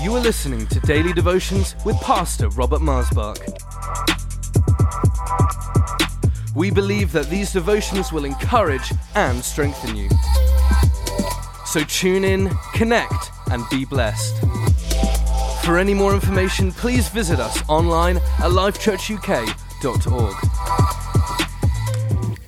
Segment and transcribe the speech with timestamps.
[0.00, 3.36] You are listening to Daily Devotions with Pastor Robert Marsbach.
[6.54, 10.08] We believe that these devotions will encourage and strengthen you.
[11.66, 14.38] So tune in, connect, and be blessed.
[15.64, 20.36] For any more information, please visit us online at lifechurchuk.org.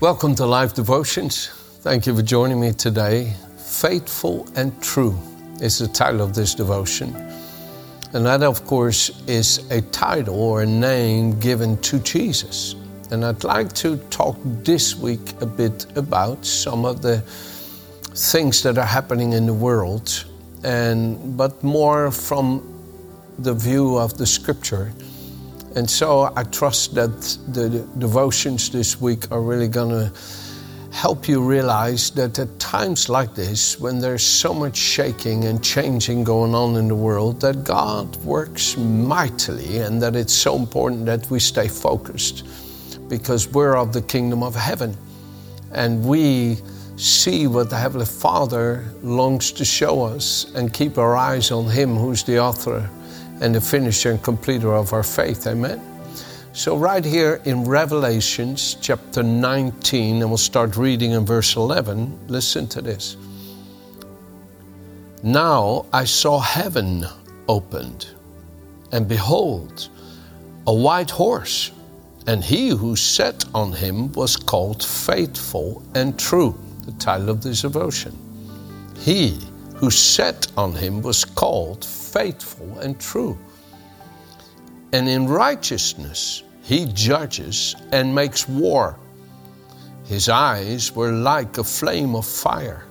[0.01, 1.49] Welcome to Life Devotions.
[1.81, 3.35] Thank you for joining me today.
[3.59, 5.19] Faithful and True
[5.61, 7.30] is the title of this devotion.
[8.13, 12.75] And that, of course, is a title or a name given to Jesus.
[13.13, 17.23] And I'd like to talk this week a bit about some of the
[18.15, 20.25] things that are happening in the world,
[20.65, 22.63] and but more from
[23.39, 24.93] the view of the scripture.
[25.77, 30.13] And so I trust that the devotions this week are really going to
[30.93, 36.25] help you realize that at times like this, when there's so much shaking and changing
[36.25, 41.31] going on in the world, that God works mightily and that it's so important that
[41.31, 42.45] we stay focused
[43.09, 44.97] because we're of the kingdom of heaven.
[45.73, 46.59] And we
[46.97, 51.97] see what the Heavenly Father longs to show us and keep our eyes on Him
[51.97, 52.89] who's the author
[53.41, 55.47] and the finisher and completer of our faith.
[55.47, 55.90] Amen.
[56.53, 62.67] So, right here in Revelations chapter 19, and we'll start reading in verse 11, listen
[62.69, 63.17] to this.
[65.23, 67.07] Now I saw heaven
[67.49, 68.09] opened,
[68.91, 69.91] and behold,
[70.67, 71.71] a white horse,
[72.27, 77.63] and he who sat on him was called Faithful and True, the title of this
[77.63, 78.13] devotion.
[78.99, 79.39] He
[79.77, 83.39] who sat on him was called Faithful and True
[84.93, 88.99] and in righteousness he judges and makes war.
[90.05, 92.85] His eyes were like a flame of fire,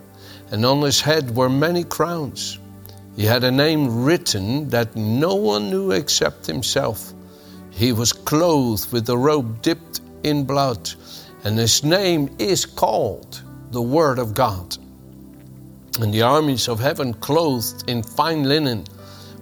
[0.52, 2.60] and on his head were many crowns.
[3.16, 7.14] He had a name written that no one knew except himself.
[7.72, 10.90] He was clothed with a robe dipped in blood,
[11.44, 14.78] and his name is called the Word of God.
[16.00, 18.86] And the armies of heaven, clothed in fine linen,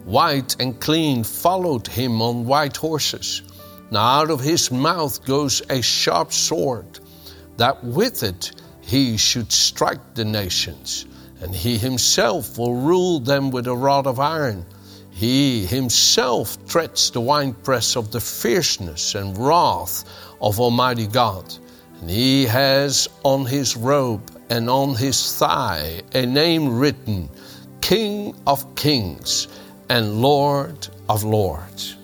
[0.07, 3.41] white and clean, followed him on white horses.
[3.91, 6.99] Now out of his mouth goes a sharp sword,
[7.57, 11.05] that with it he should strike the nations,
[11.41, 14.65] and he himself will rule them with a rod of iron.
[15.11, 20.05] He himself treads the winepress of the fierceness and wrath
[20.39, 21.53] of Almighty God.
[21.99, 27.29] And he has on his robe and on his thigh a name written
[27.81, 29.47] King of Kings
[29.89, 31.95] and Lord of Lords.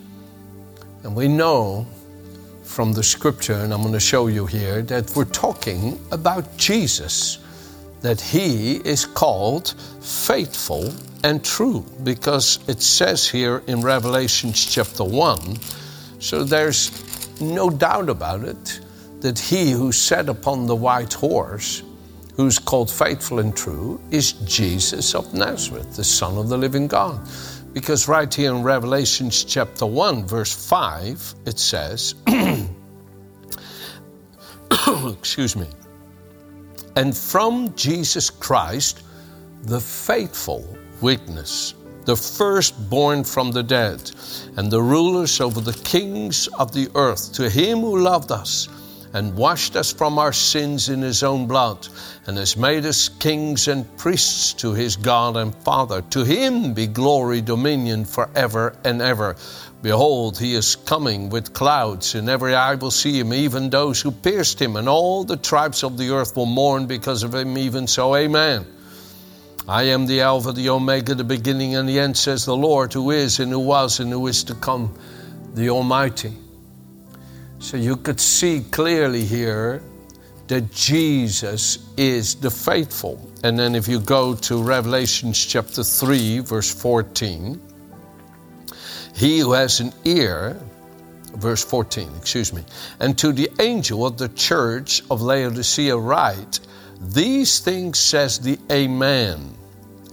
[1.03, 1.85] And we know
[2.63, 7.37] from the scripture, and I'm going to show you here, that we're talking about Jesus,
[8.01, 15.57] that he is called faithful and true, because it says here in Revelations chapter 1.
[16.19, 16.91] So there's
[17.39, 18.79] no doubt about it
[19.19, 21.83] that he who sat upon the white horse,
[22.35, 27.25] who's called faithful and true, is Jesus of Nazareth, the Son of the living God.
[27.73, 32.13] Because right here in Revelations chapter 1, verse 5, it says,
[35.07, 35.67] excuse me,
[36.95, 39.01] and from Jesus Christ,
[39.63, 41.73] the faithful witness,
[42.05, 44.11] the firstborn from the dead,
[44.57, 48.67] and the rulers over the kings of the earth, to him who loved us
[49.13, 51.87] and washed us from our sins in his own blood,
[52.25, 56.01] and has made us kings and priests to his God and Father.
[56.09, 59.35] To him be glory, dominion forever and ever.
[59.83, 64.11] Behold, he is coming with clouds, and every eye will see him, even those who
[64.11, 67.85] pierced him, and all the tribes of the earth will mourn because of him, even
[67.85, 68.15] so.
[68.15, 68.65] Amen.
[69.67, 73.11] I am the Alpha, the Omega, the beginning and the end, says the Lord, who
[73.11, 74.97] is, and who was, and who is to come,
[75.53, 76.33] the Almighty.
[77.63, 79.81] So you could see clearly here
[80.47, 83.25] that Jesus is the faithful.
[83.41, 87.61] And then if you go to Revelations chapter 3, verse 14,
[89.15, 90.59] he who has an ear,
[91.35, 92.65] verse 14, excuse me,
[92.99, 96.59] and to the angel of the church of Laodicea write,
[96.99, 99.55] These things says the Amen,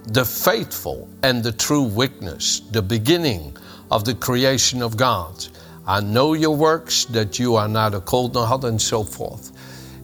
[0.06, 3.56] the faithful and the true witness, the beginning
[3.90, 5.48] of the creation of God.
[5.90, 9.50] I know your works, that you are neither cold nor hot, and so forth.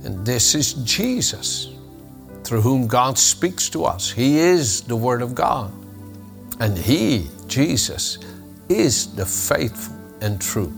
[0.05, 1.69] And this is Jesus,
[2.43, 4.11] through whom God speaks to us.
[4.11, 5.73] He is the Word of God.
[6.59, 8.19] And He, Jesus,
[8.69, 10.77] is the faithful and true.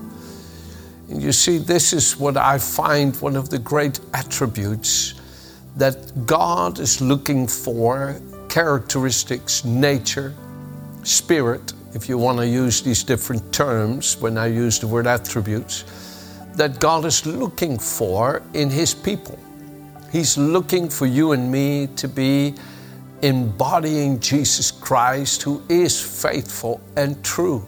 [1.09, 5.15] And you see, this is what I find one of the great attributes
[5.77, 8.21] that God is looking for
[8.51, 10.35] characteristics, nature,
[11.03, 15.85] spirit if you want to use these different terms when I use the word attributes,
[16.55, 19.39] that God is looking for in His people.
[20.11, 22.55] He's looking for you and me to be
[23.23, 27.67] embodying Jesus Christ, who is faithful and true.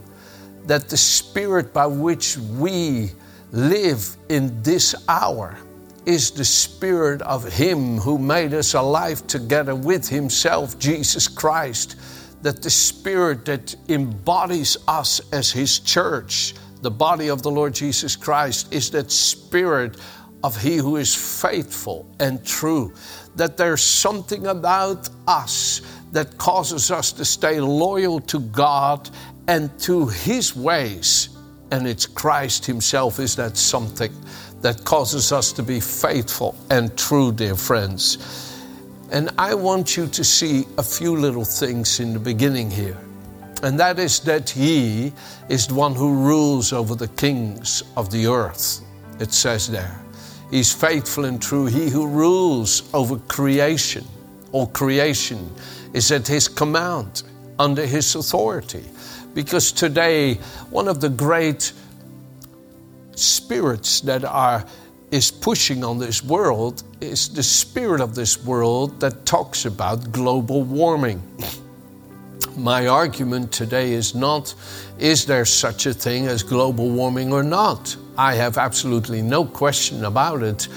[0.66, 3.12] That the spirit by which we
[3.52, 5.58] live in this hour
[6.06, 11.96] is the spirit of Him who made us alive together with Himself, Jesus Christ.
[12.42, 18.16] That the spirit that embodies us as His church, the body of the Lord Jesus
[18.16, 19.96] Christ, is that spirit
[20.42, 22.94] of He who is faithful and true.
[23.36, 25.82] That there's something about us
[26.12, 29.10] that causes us to stay loyal to God
[29.46, 31.28] and to His ways.
[31.70, 34.12] And it's Christ Himself is that something
[34.60, 38.49] that causes us to be faithful and true, dear friends.
[39.12, 42.96] And I want you to see a few little things in the beginning here.
[43.62, 45.12] And that is that He
[45.48, 48.80] is the one who rules over the kings of the earth.
[49.18, 50.00] It says there.
[50.50, 51.66] He's faithful and true.
[51.66, 54.06] He who rules over creation,
[54.52, 55.50] or creation,
[55.92, 57.24] is at His command,
[57.58, 58.84] under His authority.
[59.34, 60.34] Because today,
[60.70, 61.72] one of the great
[63.14, 64.64] spirits that are
[65.10, 70.62] is pushing on this world is the spirit of this world that talks about global
[70.62, 71.20] warming.
[72.56, 74.54] My argument today is not
[74.98, 77.96] is there such a thing as global warming or not?
[78.18, 80.68] I have absolutely no question about it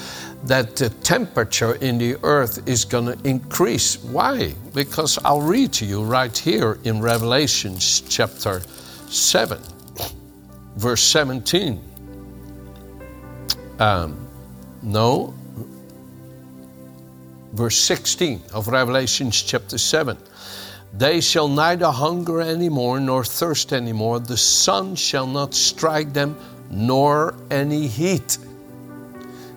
[0.45, 4.01] that the temperature in the earth is going to increase.
[4.03, 4.53] Why?
[4.73, 8.61] Because I'll read to you right here in Revelations chapter
[9.09, 9.61] 7,
[10.75, 11.81] verse 17.
[13.79, 14.22] Um,
[14.83, 15.33] no,
[17.53, 20.17] verse 16 of Revelations chapter 7.
[20.93, 24.19] They shall neither hunger any more nor thirst any more.
[24.19, 26.37] The sun shall not strike them,
[26.69, 28.37] nor any heat.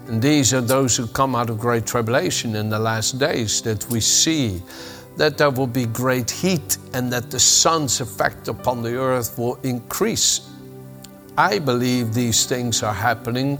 [0.08, 3.84] And these are those who come out of great tribulation in the last days that
[3.90, 4.62] we see
[5.16, 9.56] that there will be great heat and that the sun's effect upon the earth will
[9.62, 10.48] increase.
[11.36, 13.58] I believe these things are happening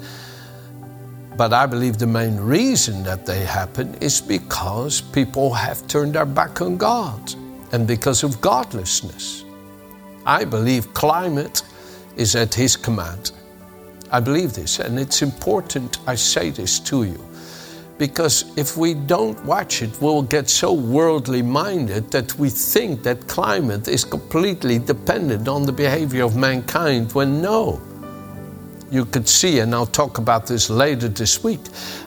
[1.36, 6.24] but I believe the main reason that they happen is because people have turned their
[6.24, 7.34] back on God
[7.72, 9.44] and because of godlessness.
[10.24, 11.62] I believe climate
[12.16, 13.32] is at His command.
[14.10, 17.22] I believe this, and it's important I say this to you.
[17.98, 23.26] Because if we don't watch it, we'll get so worldly minded that we think that
[23.26, 27.80] climate is completely dependent on the behavior of mankind, when no
[28.90, 31.60] you could see, and I'll talk about this later this week,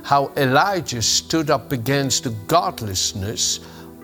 [0.03, 3.59] how Elijah stood up against the godlessness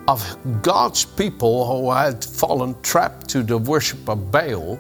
[0.08, 0.22] of
[0.62, 4.80] God's people who had fallen trapped to the worship of Baal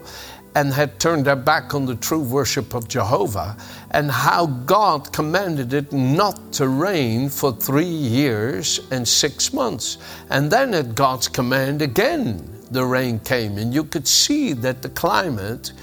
[0.55, 3.57] and had turned their back on the true worship of Jehovah,
[3.91, 9.97] and how God commanded it not to rain for three years and six months.
[10.29, 14.89] And then, at God's command, again the rain came, and you could see that the
[14.89, 15.73] climate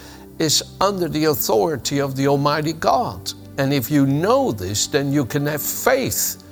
[0.42, 3.32] is under the authority of the Almighty God.
[3.58, 6.42] And if you know this, then you can have faith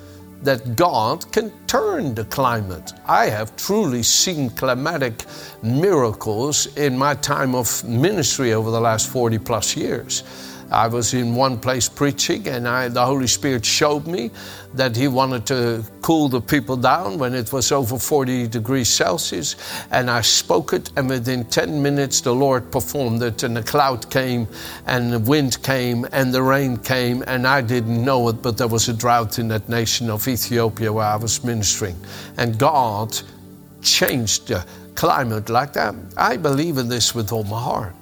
[0.42, 2.92] that God can turn the climate.
[3.06, 5.24] I have truly seen climatic
[5.62, 10.22] miracles in my time of ministry over the last 40 plus years.
[10.70, 14.30] I was in one place preaching, and I, the Holy Spirit showed me
[14.74, 19.56] that He wanted to cool the people down when it was over 40 degrees Celsius.
[19.90, 24.10] And I spoke it, and within 10 minutes, the Lord performed it, and the cloud
[24.10, 24.46] came,
[24.86, 28.68] and the wind came, and the rain came, and I didn't know it, but there
[28.68, 31.96] was a drought in that nation of Ethiopia where I was ministering.
[32.36, 33.18] And God
[33.82, 35.94] changed the climate like that.
[36.16, 37.99] I believe in this with all my heart.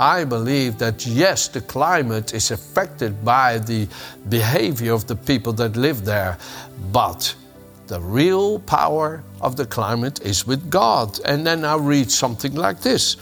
[0.00, 3.86] I believe that yes, the climate is affected by the
[4.30, 6.38] behavior of the people that live there,
[6.90, 7.34] but
[7.86, 11.20] the real power of the climate is with God.
[11.26, 13.18] And then I read something like this.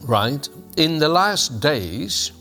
[0.00, 0.48] Right?
[0.78, 2.32] In the last days,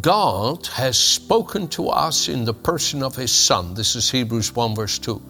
[0.00, 3.74] God has spoken to us in the person of His Son.
[3.74, 5.20] This is Hebrews 1, verse 2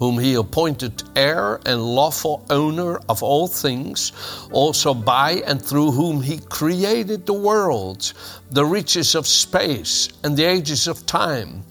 [0.00, 4.10] whom he appointed heir and lawful owner of all things,
[4.50, 8.14] also by and through whom he created the worlds,
[8.50, 11.62] the reaches of space, and the ages of time,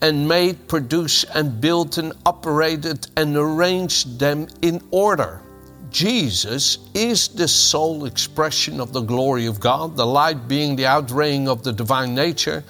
[0.00, 5.42] and made, produced, and built, and operated, and arranged them in order
[5.92, 11.48] Jesus is the sole expression of the glory of God, the light being the outraying
[11.48, 12.64] of the divine nature,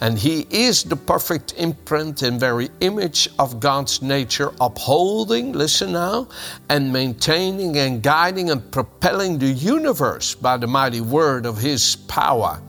[0.00, 6.26] and He is the perfect imprint and very image of God's nature, upholding, listen now,
[6.68, 12.60] and maintaining and guiding and propelling the universe by the mighty word of His power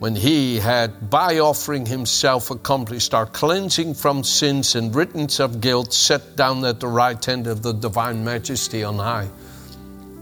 [0.00, 5.92] when he had, by offering himself, accomplished our cleansing from sins and riddance of guilt,
[5.92, 9.28] set down at the right hand of the divine majesty on high.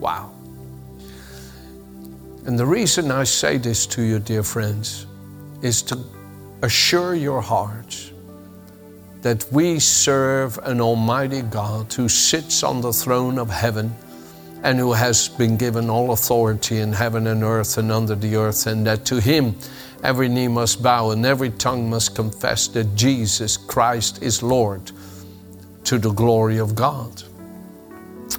[0.00, 0.32] Wow.
[2.46, 5.06] And the reason I say this to you, dear friends,
[5.60, 5.98] is to
[6.62, 8.12] assure your hearts
[9.20, 13.94] that we serve an Almighty God who sits on the throne of heaven
[14.62, 18.66] and who has been given all authority in heaven and earth and under the earth,
[18.66, 19.54] and that to him
[20.02, 24.92] every knee must bow and every tongue must confess that Jesus Christ is Lord
[25.84, 27.22] to the glory of God.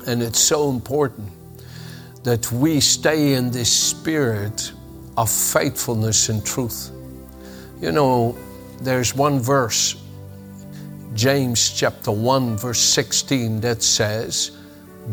[0.08, 1.30] And it's so important
[2.24, 4.72] that we stay in this spirit
[5.18, 6.92] of faithfulness and truth.
[7.82, 8.38] You know,
[8.82, 9.96] there's one verse,
[11.14, 14.52] James chapter 1, verse 16, that says,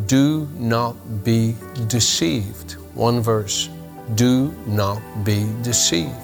[0.07, 2.73] do not be deceived.
[2.95, 3.69] One verse.
[4.15, 6.15] Do not be deceived.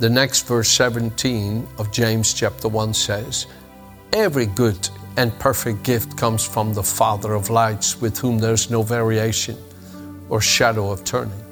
[0.00, 3.46] The next verse 17 of James chapter 1 says,
[4.12, 8.82] Every good and perfect gift comes from the Father of lights, with whom there's no
[8.82, 9.56] variation
[10.28, 11.44] or shadow of turning.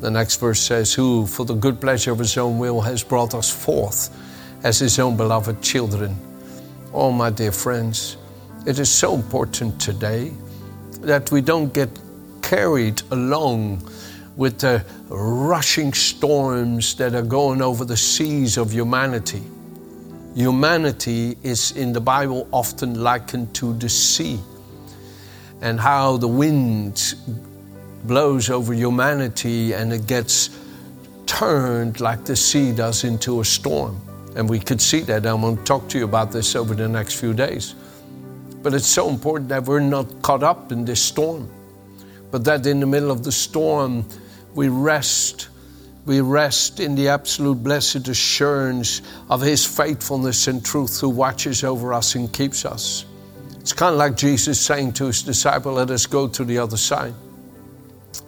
[0.00, 3.34] The next verse says, Who, for the good pleasure of his own will, has brought
[3.34, 4.10] us forth
[4.62, 6.16] as his own beloved children.
[6.92, 8.16] Oh, my dear friends,
[8.66, 10.32] it is so important today
[11.00, 11.90] that we don't get
[12.42, 13.88] carried along
[14.36, 19.42] with the rushing storms that are going over the seas of humanity.
[20.34, 24.40] Humanity is in the Bible often likened to the sea,
[25.60, 27.14] and how the wind
[28.04, 30.50] blows over humanity and it gets
[31.26, 34.00] turned like the sea does into a storm.
[34.36, 35.26] And we could see that.
[35.26, 37.74] I'm going to talk to you about this over the next few days.
[38.62, 41.48] But it's so important that we're not caught up in this storm,
[42.30, 44.04] but that in the middle of the storm,
[44.54, 45.48] we rest.
[46.06, 51.94] We rest in the absolute blessed assurance of His faithfulness and truth who watches over
[51.94, 53.04] us and keeps us.
[53.60, 56.76] It's kind of like Jesus saying to His disciple, Let us go to the other
[56.76, 57.14] side.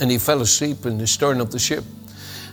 [0.00, 1.84] And he fell asleep in the stern of the ship.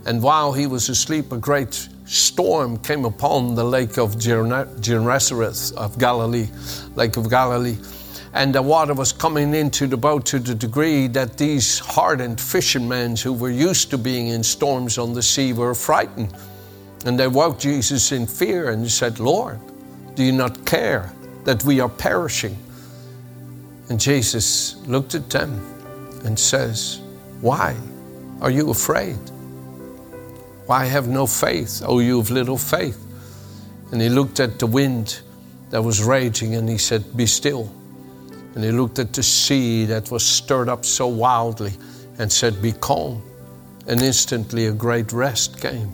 [0.06, 5.98] And while he was asleep, a great storm came upon the lake of Gennesareth of
[5.98, 6.48] Galilee,
[6.96, 7.78] Lake of Galilee.
[8.34, 13.16] And the water was coming into the boat to the degree that these hardened fishermen
[13.16, 16.36] who were used to being in storms on the sea were frightened.
[17.06, 19.60] And they woke Jesus in fear and said, Lord,
[20.16, 22.58] do you not care that we are perishing?
[23.90, 25.62] And Jesus looked at them
[26.26, 27.03] and says,
[27.44, 27.76] Why
[28.40, 29.18] are you afraid?
[30.66, 32.98] Why have no faith, O you of little faith?
[33.92, 35.20] And he looked at the wind
[35.70, 37.70] that was raging and he said, Be still.
[38.56, 41.74] And he looked at the sea that was stirred up so wildly
[42.18, 43.22] and said, Be calm.
[43.88, 45.92] And instantly a great rest came.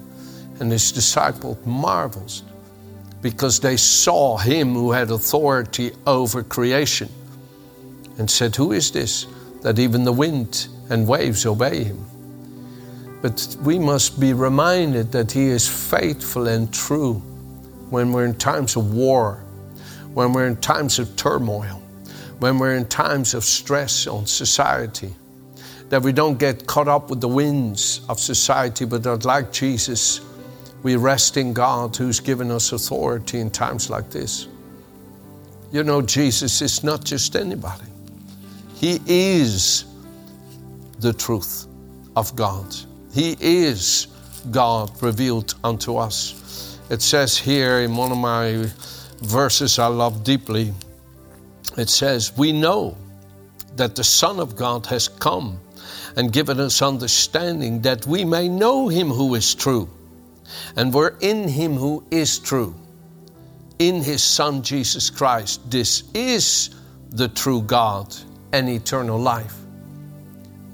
[0.59, 2.43] And his disciples marveled
[3.23, 7.09] because they saw him who had authority over creation
[8.19, 9.25] and said, Who is this
[9.63, 12.05] that even the wind and waves obey him?
[13.21, 17.15] But we must be reminded that He is faithful and true
[17.89, 19.43] when we're in times of war,
[20.13, 21.81] when we're in times of turmoil,
[22.39, 25.13] when we're in times of stress on society.
[25.89, 30.21] That we don't get caught up with the winds of society, but that, like Jesus,
[30.83, 34.47] we rest in God who's given us authority in times like this.
[35.71, 37.85] You know, Jesus is not just anybody,
[38.75, 39.83] He is
[40.99, 41.67] the truth
[42.15, 42.75] of God.
[43.13, 44.07] He is
[44.51, 46.79] God revealed unto us.
[46.89, 48.67] It says here in one of my
[49.21, 50.73] verses I love deeply,
[51.77, 52.97] it says, We know
[53.75, 55.59] that the Son of God has come
[56.15, 59.89] and given us understanding that we may know him who is true.
[60.75, 62.75] And we're in him who is true,
[63.77, 65.69] in his Son Jesus Christ.
[65.69, 66.71] This is
[67.11, 68.15] the true God
[68.51, 69.55] and eternal life.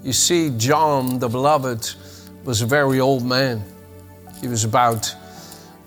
[0.06, 1.96] You see, John the Beloved
[2.44, 3.64] was a very old man.
[4.40, 5.12] He was about,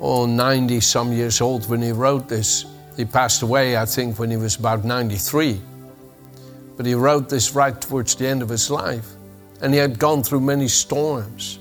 [0.02, 2.66] oh, 90 some years old when he wrote this.
[2.98, 5.62] He passed away, I think, when he was about 93.
[6.76, 9.08] But he wrote this right towards the end of his life.
[9.62, 11.60] And he had gone through many storms,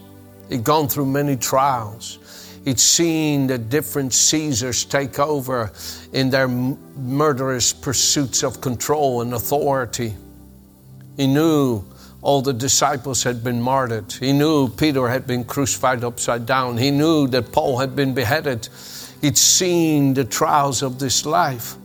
[0.49, 2.19] he'd gone through many trials.
[2.65, 5.71] He'd seen the different Caesars take over
[6.13, 10.17] in their murderous pursuits of control and authority.
[11.17, 11.85] He knew
[12.21, 14.13] all the disciples had been martyred.
[14.13, 16.77] He knew Peter had been crucified upside down.
[16.77, 18.69] He knew that Paul had been beheaded.
[19.21, 21.77] He'd seen the trials of this life.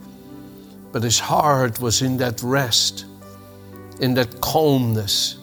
[0.91, 3.05] But his heart was in that rest,
[3.99, 5.37] in that calmness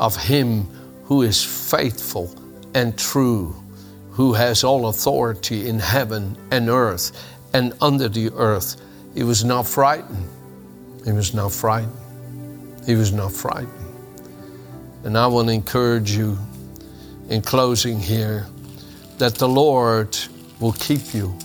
[0.00, 0.68] of Him
[1.04, 2.34] who is faithful
[2.74, 3.54] and true,
[4.10, 7.12] who has all authority in heaven and earth
[7.54, 8.80] and under the earth.
[9.14, 10.28] He was not frightened.
[11.04, 11.96] He was not frightened.
[12.86, 13.81] He was not frightened.
[15.04, 16.38] And I want to encourage you
[17.28, 18.46] in closing here
[19.18, 20.16] that the Lord
[20.60, 21.36] will keep you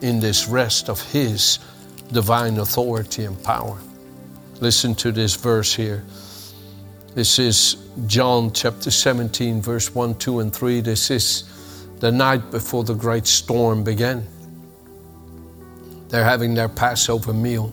[0.00, 1.60] in this rest of His
[2.12, 3.78] divine authority and power.
[4.60, 6.04] Listen to this verse here.
[7.14, 10.80] This is John chapter 17, verse 1, 2, and 3.
[10.80, 11.44] This is
[12.00, 14.26] the night before the great storm began.
[16.08, 17.72] They're having their Passover meal.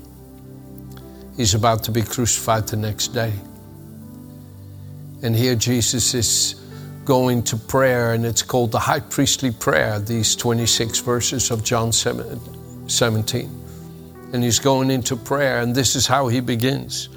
[1.36, 3.34] He's about to be crucified the next day.
[5.22, 6.56] And here Jesus is
[7.04, 11.92] going to prayer, and it's called the high priestly prayer, these 26 verses of John
[11.92, 13.66] 17.
[14.32, 17.10] And he's going into prayer, and this is how he begins.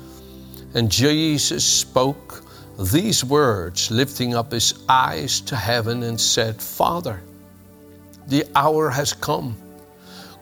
[0.75, 2.43] And Jesus spoke
[2.91, 7.23] these words, lifting up his eyes to heaven, and said, Father,
[8.29, 9.57] the hour has come.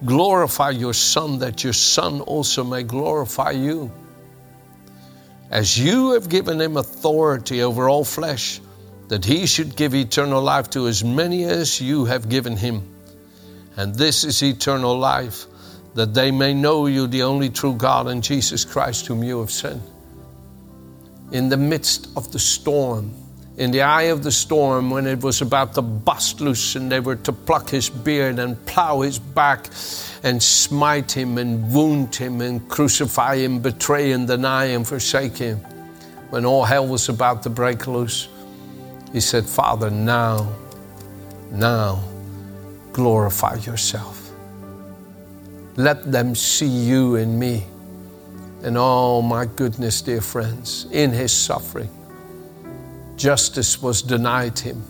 [0.05, 3.91] Glorify your Son, that your Son also may glorify you
[5.51, 8.61] as you have given him authority over all flesh,
[9.09, 12.83] that he should give eternal life to as many as you have given him.
[13.77, 15.47] And this is eternal life,
[15.95, 19.51] that they may know you, the only true God, and Jesus Christ, whom you have
[19.51, 19.83] sent.
[21.33, 23.13] In the midst of the storm,
[23.61, 26.99] in the eye of the storm, when it was about to bust loose and they
[26.99, 29.67] were to pluck his beard and plow his back,
[30.23, 35.59] and smite him and wound him and crucify him, betray and deny and forsake him.
[36.31, 38.29] When all hell was about to break loose,
[39.13, 40.51] he said, Father, now,
[41.51, 42.03] now,
[42.95, 44.31] glorify yourself.
[45.77, 47.67] Let them see you in me.
[48.63, 51.91] And oh my goodness, dear friends, in his suffering,
[53.21, 54.83] justice was denied him,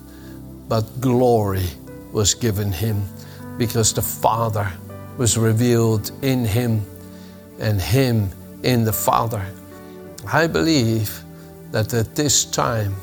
[0.69, 1.67] but glory
[2.13, 3.03] was given him
[3.59, 4.73] because the Father
[5.19, 6.83] was revealed in Him
[7.59, 8.31] and Him
[8.63, 9.45] in the Father.
[10.33, 11.23] I believe
[11.73, 12.95] that at this time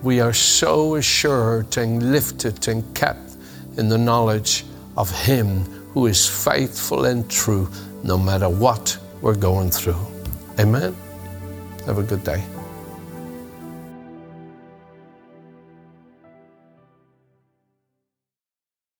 [0.00, 3.36] we are so assured and lifted and kept
[3.76, 4.64] in the knowledge
[4.96, 7.68] of Him who is faithful and true
[8.04, 9.98] no matter what we're going through.
[10.60, 10.94] Amen.
[11.86, 12.57] Have a good day.